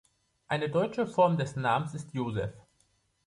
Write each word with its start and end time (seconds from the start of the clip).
Eine 0.47 0.67
deutsche 0.71 1.05
Form 1.05 1.37
des 1.37 1.55
Namens 1.55 1.93
ist 1.93 2.11
Josef. 2.15 2.49